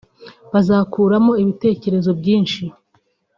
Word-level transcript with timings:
Bazakuramo 0.53 1.33
ibitekerezo 1.43 2.09
byinshi 2.19 2.63